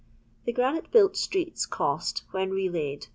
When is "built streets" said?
0.89-1.67